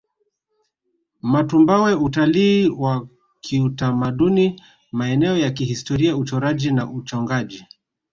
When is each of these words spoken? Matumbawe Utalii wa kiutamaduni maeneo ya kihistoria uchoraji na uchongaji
Matumbawe 1.21 1.93
Utalii 1.95 2.69
wa 2.69 3.07
kiutamaduni 3.41 4.61
maeneo 4.91 5.37
ya 5.37 5.51
kihistoria 5.51 6.17
uchoraji 6.17 6.71
na 6.71 6.91
uchongaji 6.91 7.65